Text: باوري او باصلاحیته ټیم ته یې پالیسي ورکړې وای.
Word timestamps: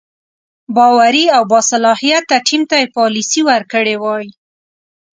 باوري 0.75 1.25
او 1.35 1.43
باصلاحیته 1.51 2.35
ټیم 2.47 2.61
ته 2.69 2.75
یې 2.81 2.87
پالیسي 2.95 3.41
ورکړې 3.49 3.95
وای. 4.03 4.27